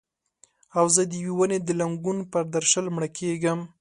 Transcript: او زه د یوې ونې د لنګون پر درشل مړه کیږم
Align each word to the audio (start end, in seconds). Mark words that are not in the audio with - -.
او 0.77 0.85
زه 0.95 1.01
د 1.09 1.13
یوې 1.25 1.33
ونې 1.37 1.59
د 1.63 1.69
لنګون 1.79 2.17
پر 2.31 2.43
درشل 2.55 2.85
مړه 2.95 3.09
کیږم 3.17 3.59